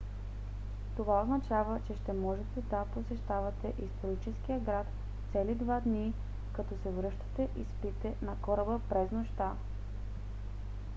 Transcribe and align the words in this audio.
това 0.95 1.21
означава 1.21 1.79
че 1.87 1.95
ще 2.03 2.13
можете 2.13 2.61
да 2.61 2.85
посещавате 2.85 3.73
историческия 3.85 4.59
град 4.59 4.87
цели 5.31 5.55
два 5.55 5.79
дни 5.79 6.13
като 6.53 6.75
се 6.83 6.89
връщате 6.89 7.49
и 7.57 7.63
спите 7.65 8.15
на 8.21 8.35
кораба 8.41 8.79
през 8.89 9.11
нощта 9.11 9.53